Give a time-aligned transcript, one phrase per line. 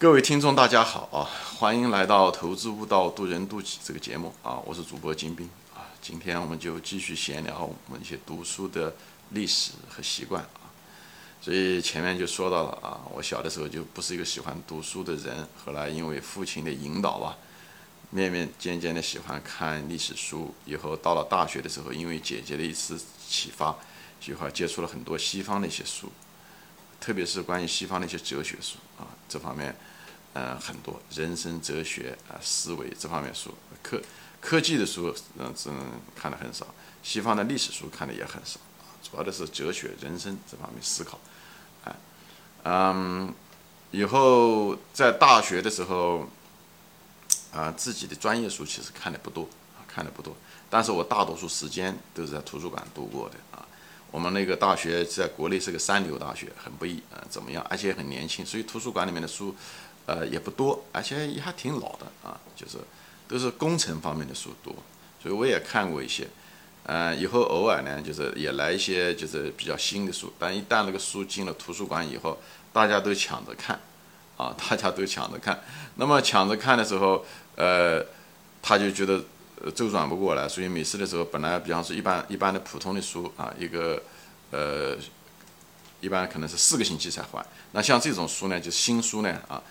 [0.00, 1.28] 各位听众，大家好啊！
[1.58, 4.58] 欢迎来到《投资悟道，渡人渡己》这个节目啊！
[4.64, 5.84] 我是主播金兵啊！
[6.00, 8.94] 今天我们就继续闲聊我们一些读书的
[9.32, 10.72] 历史和习惯啊。
[11.42, 17.36] 所以前面就说到了啊，我小的时候就不是一个喜欢读书的人，后来因为父亲的引导吧，
[18.08, 20.54] 面面渐渐的喜欢看历史书。
[20.64, 22.98] 以后到了大学的时候，因为姐姐的一次
[23.28, 23.76] 启发，
[24.18, 26.10] 喜欢接触了很多西方的一些书，
[27.00, 29.74] 特别是关于西方的一些哲学书啊，这方面。
[30.32, 33.52] 呃，很多人生哲学啊、思维这方面书，
[33.82, 34.00] 科
[34.40, 35.76] 科技的书，嗯，只能
[36.14, 36.64] 看的很少。
[37.02, 41.18] 西方的历史书看的也很少啊，主要的是哲学、人生这方面思考。
[41.84, 41.96] 哎，
[42.62, 43.34] 嗯，
[43.90, 46.28] 以后在大学的时候，
[47.52, 49.48] 啊，自己的专业书其实看的不多，
[49.88, 50.36] 看的不多。
[50.70, 53.66] 但是我大多数时间都是在图书馆度过的啊。
[54.10, 57.64] 我们那个大学在国内是个三流大学，很不易啊，怎么样？
[57.70, 59.54] 而且很年轻，所以图书馆里面的书。
[60.06, 62.78] 呃，也不多，而且也还挺老的啊，就是
[63.28, 64.74] 都是工程方面的书多，
[65.22, 66.26] 所以我也看过一些。
[66.82, 72.40] 呃，以后偶尔呢，就是也来一些就是比较新的书，但一旦那个书进了图书馆以后，
[72.72, 73.78] 大家都抢着看，
[74.36, 75.62] 啊，大家都抢着看。
[75.94, 78.04] 那么抢着看的时候，呃，
[78.60, 79.22] 他就觉得
[79.74, 84.02] 周转不过来，所以每次的时候，本来比方说一般一般的普通的书啊，一个
[84.50, 84.96] 呃，
[86.00, 87.44] 一般可能是四个星期才还。
[87.72, 89.62] 那像这种书呢，就是新书呢啊。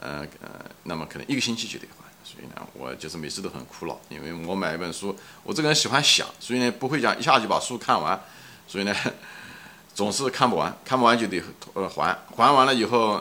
[0.00, 8.16] 呃呃，那么可能一个星期就得还，所以呢，我就是每次都很苦恼，因为我买一本书，我这个人喜欢想，所以呢不会讲一下就把书看完，
[8.68, 8.94] 所以呢
[9.92, 11.42] 总是看不完，看不完就得
[11.74, 13.20] 呃还，还完了以后，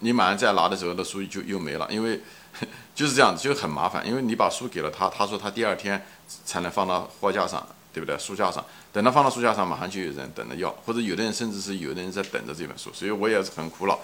[0.00, 2.20] 你马上再拿的时候，那书就又没了，因为
[2.94, 6.04] 就是这样子，就很麻烦，因为你把书给了他，他说他第二天
[6.44, 8.18] 才能放到货架上，对不对？
[8.18, 13.98] 书架上，等他放到书架上，马上就有人等着要，或者有的人甚至是有的人在等着这本书，所以我也是很苦恼。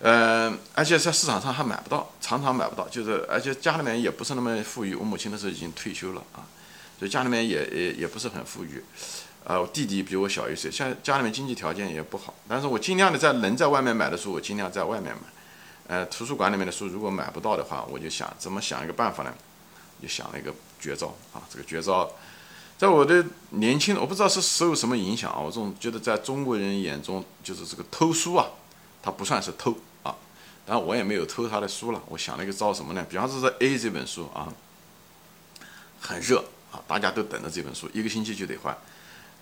[0.00, 2.86] 嗯，而且在市场上还买不到，常常买不到。
[2.88, 4.94] 就是，而且家里面也不是那么富裕。
[4.94, 6.44] 我母亲那时候已经退休了啊，
[6.98, 8.82] 所以家里面也也也不是很富裕。
[9.44, 12.34] 呃，我弟弟比我小一岁，像家里面经济条件也不好。
[12.48, 15.22] 但是我尽量的在能在外面买的书，我尽量在外面买。
[15.86, 19.34] 呃，图书馆里面的书如果买不到的话，我就想怎么想一个办法呢？
[20.02, 21.40] 就想了一个绝招啊！
[21.50, 22.10] 这个绝招，
[22.76, 28.46] 在我的年轻，我不知道是受什么影响啊，我总觉得在中国人眼中，就是这个偷书啊。
[29.02, 30.14] 他不算是偷啊，
[30.66, 32.02] 然我也没有偷他的书了。
[32.08, 33.06] 我想了一个招什么呢？
[33.08, 34.48] 比方说这 A 这本书啊，
[36.00, 38.74] 很热啊，大家都等着这本书，一个星期就得换。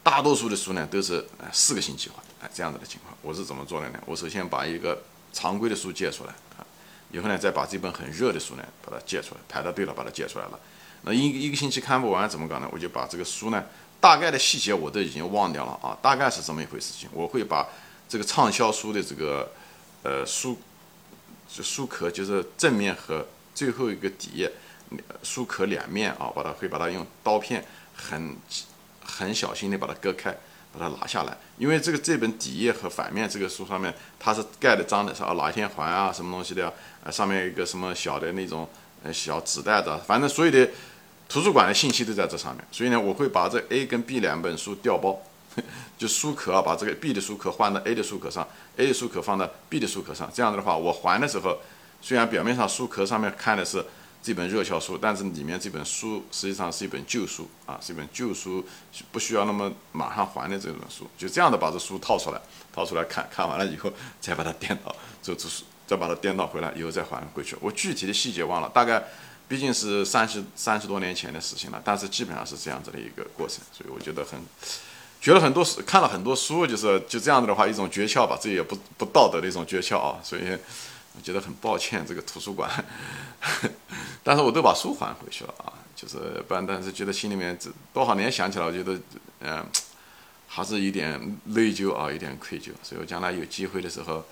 [0.03, 3.17] 大多数的书呢都是呃四个星期换，哎这样子的情况。
[3.23, 4.01] 我是怎么做的呢？
[4.05, 5.01] 我首先把一个
[5.33, 6.67] 常规的书借出来啊，
[7.11, 10.61] 以后呢再把这本很热的书呢把它借出来，排到队了把它借出来了。
[11.03, 12.69] 那一一个星期看不完怎么搞呢？
[12.73, 13.65] 我就把这个书呢
[14.01, 17.09] 大概的细节我都已经忘掉了啊，大概是这么一回事情。
[17.13, 17.67] 我会把。
[18.09, 19.51] 这个畅销书的这个，
[20.03, 20.59] 呃，书，
[21.49, 24.53] 书壳就是正面和最后一个底页，
[25.23, 27.65] 书壳两面啊，把它会把它用刀片
[27.97, 28.37] 很
[29.03, 30.37] 很小心的把它割开，
[30.73, 31.37] 把它拿下来。
[31.59, 36.73] 因为这个这本底页和反面这个书上面它是盖的章的，是啊哪一天还啊什么东西的，
[37.05, 38.69] 啊上面一个什么小的那种
[39.03, 40.69] 呃小纸袋子，反正所有的
[41.29, 42.65] 图书馆的信息都在这上面。
[42.71, 45.23] 所以呢，我会把这 A 跟 B 两本书调包。
[45.99, 50.31] 就书壳啊，把这个 B 的书壳换到 A 的书壳上，A 的书壳放到 B 的书壳上。
[50.33, 51.59] 这样子的话，我还的时候，
[52.01, 53.85] 虽然表面上书壳上面看的是
[54.23, 58.65] 这本热销书，但是里面这本书实际上是一本旧书啊，是一本旧书，
[59.11, 61.09] 不需要那么马上还的这本书。
[61.19, 62.41] 就这样的把这书套出来，
[62.73, 67.57] 套出来看看完了以后，再把它颠倒，这这书再把它颠倒回来，以后再还回去。
[67.61, 69.03] 我具体的细节忘了，大概
[69.49, 74.41] 毕竟是三十三十多年前的事情了，但是基本上是这样子的一个过程，所以我觉得很。
[75.21, 80.43] 学了很多书，看了很多书，就是就这样子的话，一种诀窍吧，这也不不道德的一种诀窍啊，所以
[81.17, 82.71] 我觉得很抱歉这个图书馆，
[84.25, 88.99] 但是我都把书还回去了啊，就是不然，但是觉得心里面这多少年想起来，我觉得
[89.41, 89.67] 嗯，
[90.49, 94.25] 还是有点内疚啊，有点愧疚，所以我将来有机会的时候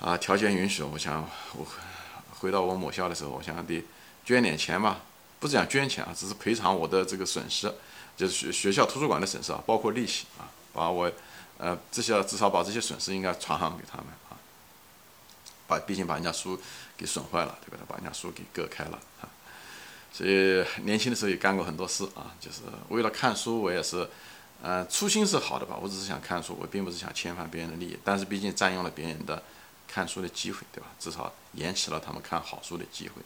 [0.00, 1.66] 啊，条件允许，我想我
[2.30, 3.84] 回到我母校的时候，我想得
[4.24, 5.00] 捐点钱吧，
[5.38, 7.72] 不是讲捐钱啊，只是赔偿我的这个损失。
[8.16, 11.08] 就是学学校图书馆的损失啊，包括利息啊，把我，
[11.56, 14.06] 呃，这些至少把这些损失应该传还给他们，
[15.68, 16.60] 把毕竟把人家书
[16.96, 17.84] 给损坏了，对吧？
[17.86, 19.28] 把人家书给割开了啊，
[20.12, 24.08] 所以年轻的时候也干过很多事啊，就是为了看书，我也是，
[24.62, 29.42] 呃，初心是好的吧，我只是想看书，我并不是想侵犯别人的利益，但是毕竟占用了别人的
[29.86, 30.88] 看书的机会，对吧？
[30.98, 33.22] 至少延迟了他们看好书的机会。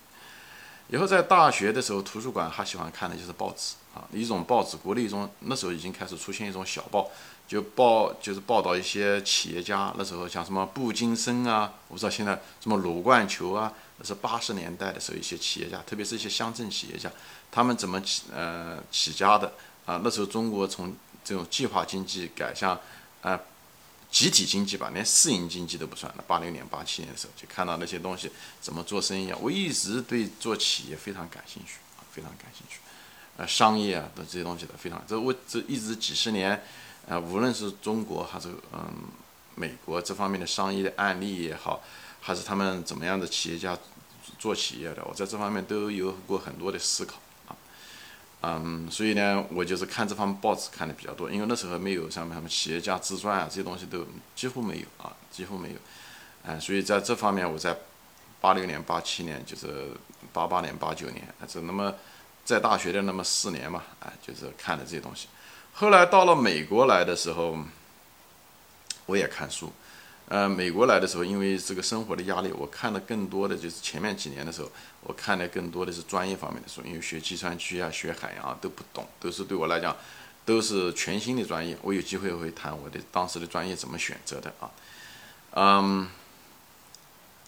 [0.88, 7.08] 以后在大学的时候，图书馆还喜欢看的就是报纸啊，一种报纸，国内一种那时候已经开始出现一种小报，
[7.48, 9.92] 就报就是报道一些企业家。
[9.96, 17.10] 那时候像什么步惊生啊，我不知道现在什么鲁冠球啊，那是八十年代的时候一些企业家，特别是一些乡镇企业家，
[17.50, 19.52] 他们怎么起呃起家的
[19.86, 20.00] 啊？
[20.04, 20.94] 那时候中国从
[21.24, 22.78] 这种计划经济改向
[23.22, 23.40] 啊。
[24.12, 26.12] 集体经济吧，连私营经济都不算。
[26.14, 28.30] 那八六年、八七年的时候，就看到那些东西
[28.60, 29.38] 怎么做生意啊。
[29.40, 32.78] 我一直对做企业非常感兴趣啊，非常感兴趣。
[33.38, 36.62] 呃，商业啊的这些东西的非常，这我这一直几十年，
[37.08, 38.86] 呃，无论是中国还是嗯
[39.54, 41.82] 美国这方面的商业的案例也好，
[42.20, 43.78] 还是他们怎么样的企业家
[44.38, 47.14] 做企业的，我在这方面都有过很多的思考。
[48.44, 54.04] 嗯，所以呢，我就是看这方面报纸看的比较多，因为那时候没有像什么企业家自传啊这些东西都
[54.34, 55.76] 几乎没有啊，几乎没有。
[56.44, 57.76] 哎，所以在这方面，我在
[58.40, 59.92] 八六年、八七年，就是
[60.32, 61.94] 八八年、八九年，这那么
[62.44, 65.28] 在大学的那么四年嘛，哎，就是看的这些东西。
[65.72, 67.56] 后来到了美国来的时候，
[69.06, 69.72] 我也看书。
[70.28, 74.70] 呃，美国来的时候，因为这个生活的压力，我看的更多的就是前面几年的时候，
[75.02, 79.94] 我看的更多的是专业方面的书，因为学计算机啊、学海洋啊都不懂，都是对我来讲
[80.46, 81.76] 都是全新的专业。
[81.82, 84.70] 我有机会会谈我的当时的专业怎么选择的啊，
[85.50, 86.08] 嗯，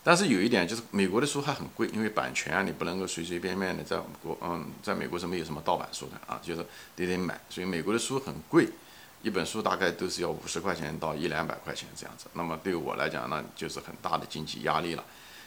[0.03, 8.69] 但是有一点就是美国的书还很贵，因为版权啊，你不能够随随便便的在国嗯，在美国是没有什么盗版书的啊，就是得得买，所以美国的书很贵。
[9.25, 15.03] 一本书大概都是要五十块钱到一两百块钱这样子，那么对我来讲，那就是很大的经济压力了。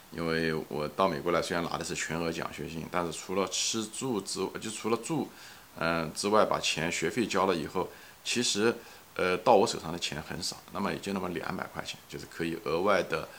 [0.10, 5.30] 因为我到美国来，虽然拿的是全额奖学金，但是除了吃住之，就除了住，
[5.78, 7.88] 嗯之外，把钱学费交了以后，
[8.24, 8.74] 其实，
[9.14, 13.30] 呃，到我手上的钱很少，那么也就那么两百块钱，就是可以额外的，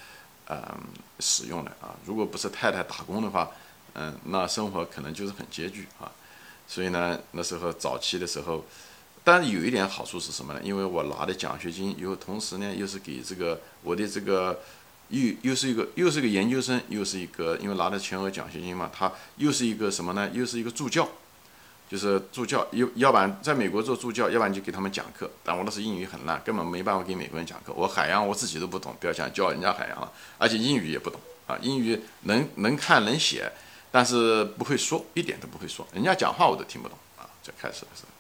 [0.49, 0.63] 嗯，
[1.19, 1.97] 使用的啊。
[2.07, 3.51] 如果不是太太打工的话，
[3.95, 6.09] 嗯，那生活可能就是很拮据啊。
[6.69, 8.65] 所以呢，那时候早期的时候。
[9.29, 10.61] 但是有一点好处是什么呢？
[10.65, 14.59] 因为我拿的奖学金，又同时呢又是给这个我的这个
[15.11, 20.31] 又又是一个又是一个研究生，又是一个因为拿的全额奖学金嘛，他又是一个什么呢？
[20.33, 21.07] 又是一个助教，
[21.91, 25.31] 就是助教，要要不然在美国做助教，要不然就给他们讲课。
[25.45, 27.75] 但我那时英语很烂，根本没办法给美国人讲课。
[27.77, 33.53] 我海洋我自己都不懂，不要讲教人家海洋了，而且英语也不懂啊，英语能能看能写，
[33.93, 37.29] 但是不会说，一点都不会说，人家讲话我都听不懂啊。
[37.43, 38.18] 最开始的时候。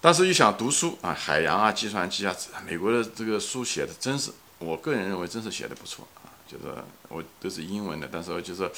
[0.00, 2.34] 但是又想读书啊，海洋啊，计算机啊，
[2.66, 6.30] 美国的这个书写的真是，我个人认为真是写的不错啊。
[6.46, 6.64] 就是
[7.08, 8.70] 我都是英文的，但是就是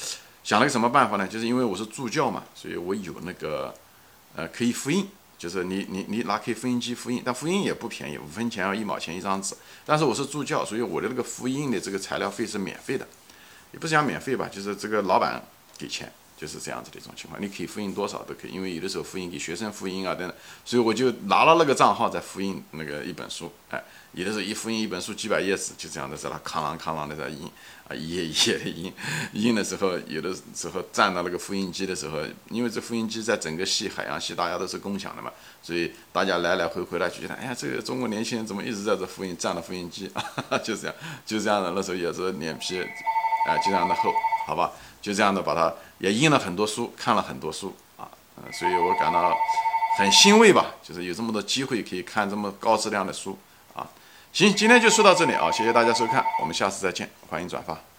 [0.43, 1.25] 想了个什么办法呢？
[1.25, 3.73] 就是因为我是助教嘛，所以我有那个
[4.35, 5.07] 呃可以复印，
[5.37, 9.55] 就是你你你拿可以复印机复印，但复印也不便宜，五分钱要一毛钱一张纸。
[9.85, 13.07] 但是我是助教，所以我的那个复印的这个材料费是免费的，
[13.71, 15.41] 也不是讲免费吧，就是这个老板
[15.77, 16.11] 给钱。
[16.41, 20.35] 就是这样子的一种情况，你可以复印多少都可以，因为有的时候复印给学生复印啊等等，
[20.65, 23.79] 所以我就拿了那个账号在复印那个一本书，哎，
[24.13, 27.45] 有的时候一复印一本书几百页纸，就这样的在那哐啷哐啷的在印，
[27.87, 28.91] 啊一页一页的印，
[29.33, 32.17] 印的时候有的时候站到那个复印机的时候，
[32.49, 40.09] 因为这复印机在整个系海洋系大家都是共享的嘛，所以大家来来回回来就觉得，哎呀，这个中国年轻人怎么一直在这复印，站的复印机，
[40.63, 42.79] 就这样，就这样的，那时候也是脸皮，
[43.47, 44.11] 哎，就这样的厚，
[44.45, 44.71] 好吧。
[45.01, 48.07] 就这样的把它也印了很多书，看了很多书啊，
[48.37, 49.35] 嗯，所以我感到
[49.97, 53.37] 很欣慰吧，就是有这么多机会可以看这么高质量的书
[53.73, 53.87] 啊。
[54.31, 57.90] 行，今天就说到这里啊，谢谢大家收看，我们下次再见，欢迎转发。